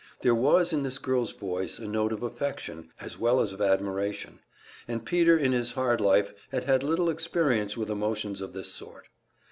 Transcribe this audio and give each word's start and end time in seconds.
There 0.23 0.33
was 0.33 0.73
in 0.73 0.81
this 0.81 0.97
girl's 0.97 1.31
voice 1.31 1.77
a 1.77 1.85
note 1.87 2.11
of 2.11 2.23
affection, 2.23 2.89
as 2.99 3.19
well 3.19 3.39
as 3.39 3.53
of 3.53 3.61
admiration; 3.61 4.39
and 4.87 5.05
Peter 5.05 5.37
in 5.37 5.51
his 5.51 5.73
hard 5.73 6.01
life 6.01 6.33
had 6.51 6.63
had 6.63 6.81
little 6.81 7.11
experience 7.11 7.77
with 7.77 7.91
emotions 7.91 8.41
of 8.41 8.51
this 8.53 8.69
sort. 8.73 9.09